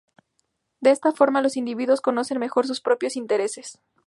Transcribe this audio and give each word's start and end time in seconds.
De 0.79 0.89
esta 0.89 1.11
forma, 1.11 1.43
los 1.43 1.55
individuos 1.57 2.01
conocen 2.01 2.39
mejor 2.39 2.65
sus 2.65 2.81
propios 2.81 3.15
intereses. 3.15 3.77